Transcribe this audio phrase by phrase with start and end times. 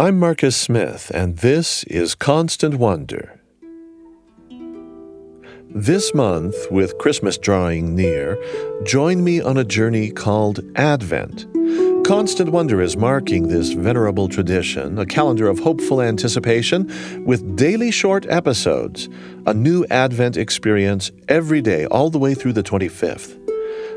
[0.00, 3.38] I'm Marcus Smith, and this is Constant Wonder.
[5.68, 8.42] This month, with Christmas drawing near,
[8.82, 11.46] join me on a journey called Advent.
[12.06, 16.90] Constant Wonder is marking this venerable tradition, a calendar of hopeful anticipation
[17.26, 19.10] with daily short episodes,
[19.44, 23.39] a new Advent experience every day, all the way through the 25th.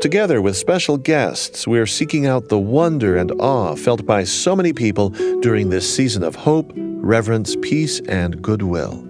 [0.00, 4.72] Together with special guests, we're seeking out the wonder and awe felt by so many
[4.72, 5.08] people
[5.40, 9.02] during this season of hope, reverence, peace, and goodwill.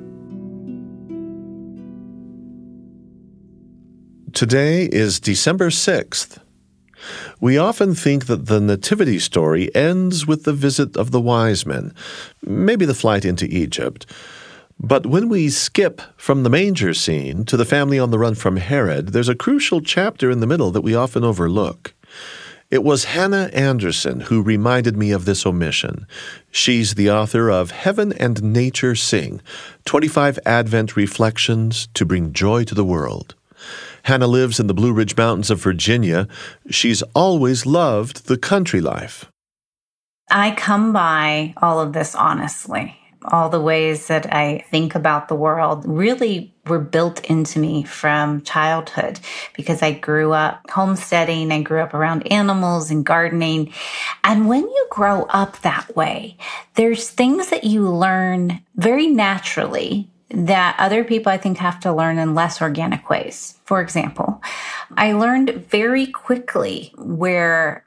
[4.33, 6.38] Today is December 6th.
[7.41, 11.95] We often think that the Nativity story ends with the visit of the wise men,
[12.42, 14.06] maybe the flight into Egypt.
[14.79, 18.57] But when we skip from the manger scene to the family on the run from
[18.57, 21.95] Herod, there's a crucial chapter in the middle that we often overlook.
[22.71, 26.07] It was Hannah Anderson who reminded me of this omission.
[26.51, 29.41] She's the author of Heaven and Nature Sing
[29.84, 33.34] 25 Advent Reflections to Bring Joy to the World.
[34.03, 36.28] Hannah lives in the Blue Ridge Mountains of Virginia.
[36.69, 39.31] She's always loved the country life.
[40.31, 42.97] I come by all of this honestly.
[43.28, 48.42] All the ways that I think about the world really were built into me from
[48.42, 49.20] childhood
[49.55, 51.52] because I grew up homesteading.
[51.52, 53.72] I grew up around animals and gardening.
[54.24, 56.36] And when you grow up that way,
[56.74, 62.19] there's things that you learn very naturally that other people I think have to learn
[62.19, 63.58] in less organic ways.
[63.64, 64.42] For example,
[64.97, 67.84] I learned very quickly where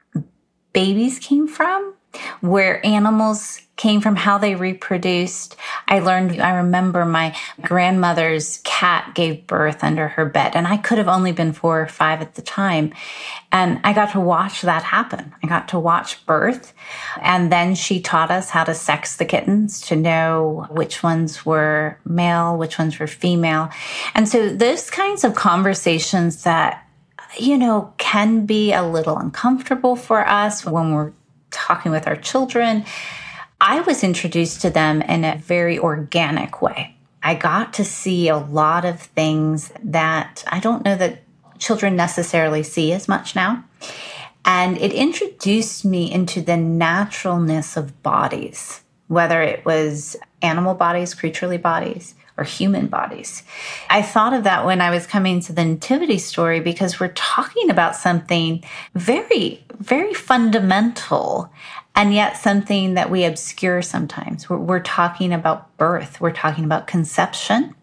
[0.72, 1.94] babies came from,
[2.40, 5.56] where animals came from how they reproduced.
[5.88, 10.98] I learned, I remember my grandmother's cat gave birth under her bed, and I could
[10.98, 12.92] have only been four or five at the time.
[13.50, 15.34] And I got to watch that happen.
[15.42, 16.74] I got to watch birth.
[17.22, 21.98] And then she taught us how to sex the kittens to know which ones were
[22.04, 23.70] male, which ones were female.
[24.14, 26.86] And so those kinds of conversations that
[27.38, 31.12] you know, can be a little uncomfortable for us when we're
[31.50, 32.84] talking with our children.
[33.60, 36.96] I was introduced to them in a very organic way.
[37.22, 41.22] I got to see a lot of things that I don't know that
[41.58, 43.64] children necessarily see as much now.
[44.44, 48.80] And it introduced me into the naturalness of bodies,
[49.10, 53.42] whether it was animal bodies, creaturely bodies, or human bodies.
[53.90, 57.70] I thought of that when I was coming to the nativity story because we're talking
[57.70, 58.62] about something
[58.94, 61.50] very, very fundamental
[61.96, 64.48] and yet something that we obscure sometimes.
[64.48, 67.74] We're, we're, talking about birth, we're talking about conception,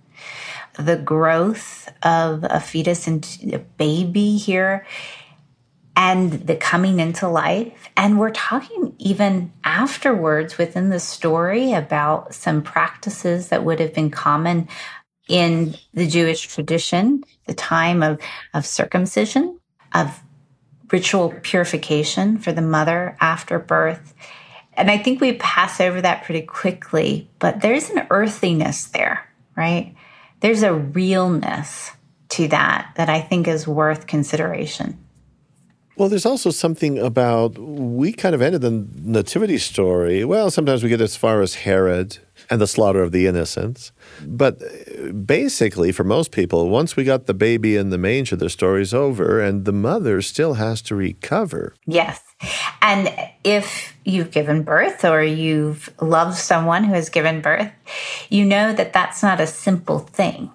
[0.79, 4.87] the growth of a fetus and a baby here,
[5.97, 7.89] and the coming into life.
[7.97, 14.11] And we're talking even afterwards within the story about some practices that would have been
[14.11, 14.69] common
[15.27, 18.21] in the Jewish tradition, the time of,
[18.53, 19.59] of circumcision,
[19.93, 20.21] of
[20.91, 24.13] ritual purification for the mother after birth.
[24.73, 29.95] And I think we pass over that pretty quickly, but there's an earthiness there, right?
[30.41, 31.91] There's a realness
[32.29, 35.03] to that that I think is worth consideration.
[35.97, 40.23] Well, there's also something about we kind of ended the nativity story.
[40.23, 42.19] Well, sometimes we get as far as Herod
[42.51, 43.91] and the slaughter of the innocents.
[44.23, 48.49] But uh, basically, for most people, once we got the baby in the manger, the
[48.49, 51.73] story's over, and the mother still has to recover.
[51.87, 52.21] Yes.
[52.81, 53.11] And
[53.43, 57.71] if you've given birth or you've loved someone who has given birth,
[58.29, 60.51] you know that that's not a simple thing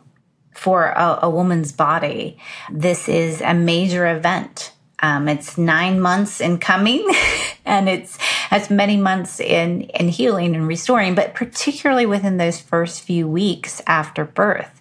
[0.54, 2.38] for a, a woman's body.
[2.70, 4.71] This is a major event
[5.02, 7.06] um, it's nine months in coming
[7.64, 8.16] and it's
[8.50, 13.82] as many months in, in healing and restoring, but particularly within those first few weeks
[13.86, 14.80] after birth,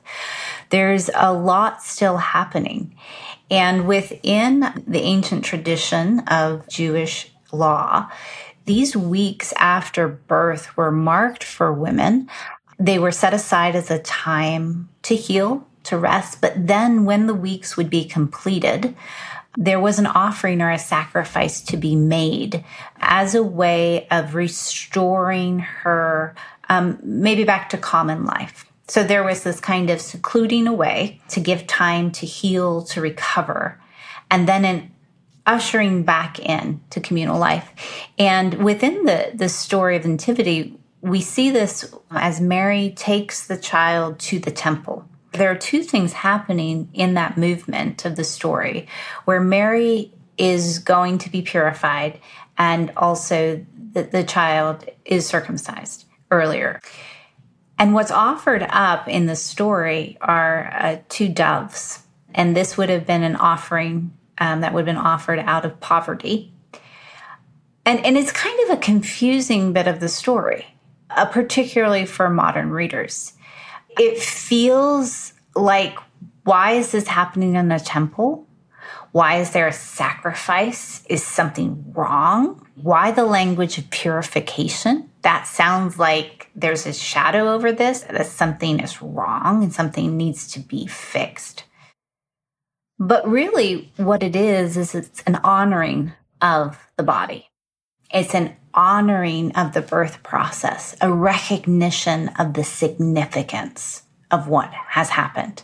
[0.69, 2.95] there's a lot still happening.
[3.49, 8.09] And within the ancient tradition of Jewish law,
[8.65, 12.29] these weeks after birth were marked for women.
[12.79, 16.41] They were set aside as a time to heal, to rest.
[16.41, 18.95] But then when the weeks would be completed,
[19.57, 22.63] there was an offering or a sacrifice to be made
[22.99, 26.35] as a way of restoring her
[26.69, 28.65] um, maybe back to common life.
[28.87, 33.81] So there was this kind of secluding away to give time to heal, to recover,
[34.29, 34.91] and then an
[35.45, 37.73] ushering back in to communal life.
[38.17, 44.19] And within the, the story of Nativity, we see this as Mary takes the child
[44.19, 48.87] to the temple there are two things happening in that movement of the story
[49.25, 52.19] where Mary is going to be purified
[52.57, 56.81] and also the, the child is circumcised earlier.
[57.77, 62.03] And what's offered up in the story are uh, two doves.
[62.35, 65.79] And this would have been an offering um, that would have been offered out of
[65.79, 66.53] poverty.
[67.85, 70.67] And, and it's kind of a confusing bit of the story,
[71.09, 73.33] uh, particularly for modern readers.
[73.97, 75.97] It feels like,
[76.43, 78.47] why is this happening in a temple?
[79.11, 81.05] Why is there a sacrifice?
[81.07, 82.65] Is something wrong?
[82.75, 85.09] Why the language of purification?
[85.21, 90.49] That sounds like there's a shadow over this, that something is wrong and something needs
[90.53, 91.65] to be fixed.
[92.97, 97.50] But really, what it is, is it's an honoring of the body.
[98.13, 105.09] It's an honoring of the birth process, a recognition of the significance of what has
[105.09, 105.63] happened.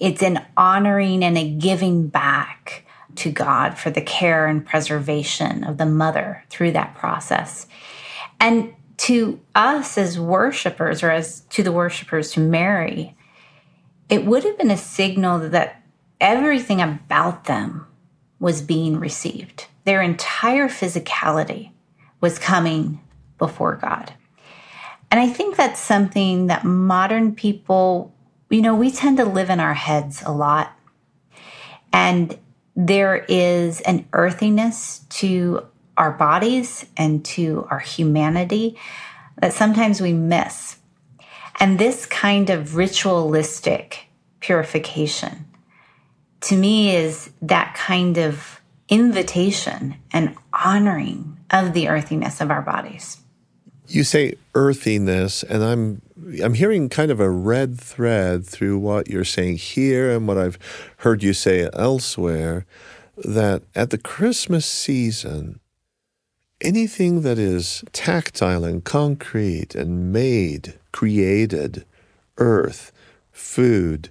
[0.00, 2.84] It's an honoring and a giving back
[3.16, 7.66] to God for the care and preservation of the mother through that process.
[8.40, 13.16] And to us as worshipers, or as to the worshipers to Mary,
[14.08, 15.82] it would have been a signal that
[16.20, 17.86] everything about them
[18.38, 19.66] was being received.
[19.84, 21.70] Their entire physicality
[22.20, 23.00] was coming
[23.38, 24.12] before God.
[25.10, 28.14] And I think that's something that modern people,
[28.50, 30.72] you know, we tend to live in our heads a lot.
[31.92, 32.36] And
[32.74, 35.66] there is an earthiness to
[35.96, 38.76] our bodies and to our humanity
[39.40, 40.78] that sometimes we miss.
[41.60, 44.08] And this kind of ritualistic
[44.40, 45.46] purification
[46.40, 53.18] to me is that kind of invitation and honoring of the earthiness of our bodies.
[53.86, 56.02] You say earthiness, and I'm
[56.42, 60.58] I'm hearing kind of a red thread through what you're saying here and what I've
[60.98, 62.66] heard you say elsewhere
[63.16, 65.60] that at the Christmas season,
[66.60, 71.84] anything that is tactile and concrete and made, created,
[72.38, 72.90] earth,
[73.32, 74.10] food,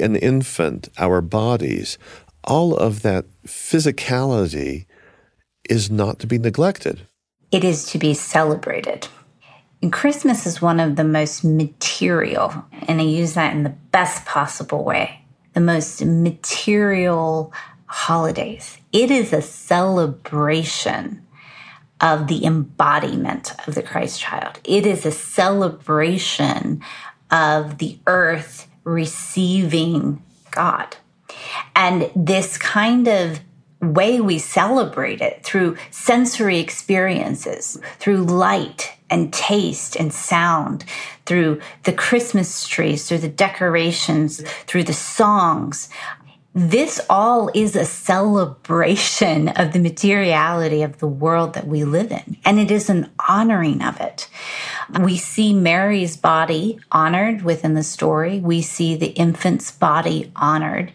[0.00, 1.98] an infant, our bodies,
[2.44, 4.86] all of that physicality
[5.68, 7.06] is not to be neglected.
[7.50, 9.08] It is to be celebrated.
[9.82, 14.24] And Christmas is one of the most material, and I use that in the best
[14.24, 15.24] possible way,
[15.54, 17.52] the most material
[17.86, 18.78] holidays.
[18.92, 21.26] It is a celebration
[22.00, 24.60] of the embodiment of the Christ child.
[24.64, 26.80] It is a celebration
[27.30, 30.96] of the earth receiving God.
[31.74, 33.40] And this kind of
[33.82, 40.84] way we celebrate it through sensory experiences, through light and taste and sound,
[41.26, 45.88] through the Christmas trees, through the decorations, through the songs.
[46.54, 52.36] This all is a celebration of the materiality of the world that we live in,
[52.44, 54.28] and it is an honoring of it.
[55.00, 58.38] We see Mary's body honored within the story.
[58.38, 60.92] We see the infant's body honored.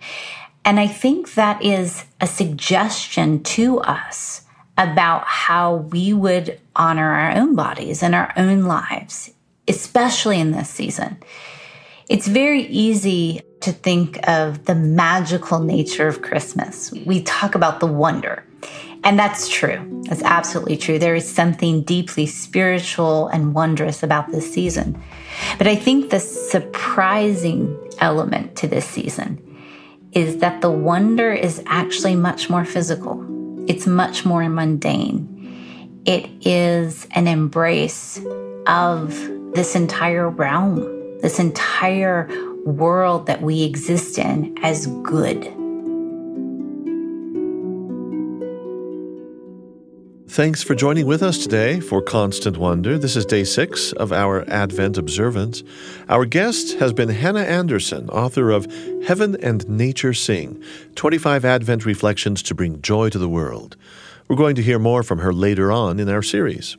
[0.68, 4.42] And I think that is a suggestion to us
[4.78, 9.31] about how we would honor our own bodies and our own lives,
[9.69, 11.24] especially in this season.
[12.10, 16.92] It's very easy to think of the magical nature of Christmas.
[17.06, 18.44] We talk about the wonder.
[19.06, 20.04] And that's true.
[20.10, 21.00] That's absolutely true.
[21.00, 25.02] There is something deeply spiritual and wondrous about this season.
[25.57, 29.42] But I think the surprising element to this season
[30.14, 33.23] is that the wonder is actually much more physical,
[33.68, 35.33] it's much more mundane.
[36.06, 38.19] It is an embrace
[38.66, 39.11] of
[39.54, 42.30] this entire realm, this entire
[42.66, 45.54] world that we exist in as good.
[50.38, 53.00] Thanks for joining with us today for Constant Wonder.
[53.00, 55.64] This is day six of our Advent observance.
[56.10, 58.72] Our guest has been Hannah Anderson, author of
[59.04, 60.64] Heaven and Nature Sing
[60.94, 63.78] 25 Advent Reflections to Bring Joy to the World.
[64.28, 66.78] We're going to hear more from her later on in our series.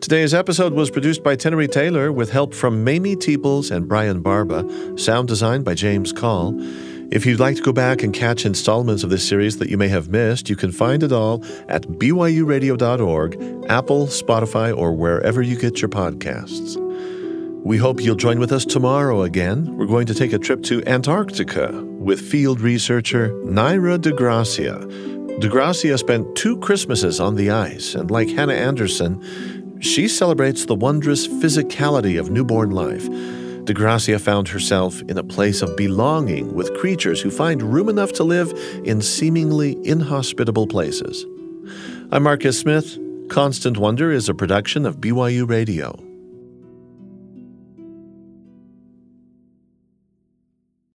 [0.00, 4.98] Today's episode was produced by Tenery Taylor with help from Mamie Teeples and Brian Barba,
[4.98, 6.60] sound designed by James Call.
[7.10, 9.88] If you'd like to go back and catch installments of this series that you may
[9.88, 15.82] have missed, you can find it all at byuradio.org, Apple, Spotify, or wherever you get
[15.82, 16.76] your podcasts.
[17.64, 19.76] We hope you'll join with us tomorrow again.
[19.76, 25.40] We're going to take a trip to Antarctica with field researcher Naira DeGracia.
[25.40, 31.26] DeGracia spent two Christmases on the ice, and like Hannah Anderson, she celebrates the wondrous
[31.26, 33.08] physicality of newborn life.
[33.70, 38.24] DeGracia found herself in a place of belonging with creatures who find room enough to
[38.24, 38.52] live
[38.84, 41.24] in seemingly inhospitable places.
[42.10, 42.98] I'm Marcus Smith.
[43.28, 46.09] Constant Wonder is a production of BYU Radio.